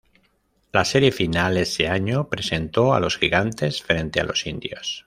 La 0.71 0.83
Serie 0.83 1.11
Final 1.11 1.57
ese 1.57 1.87
año 1.87 2.27
presentó 2.27 2.95
a 2.95 2.99
los 2.99 3.19
Gigantes 3.19 3.83
frente 3.83 4.19
a 4.19 4.23
los 4.23 4.47
Indios. 4.47 4.99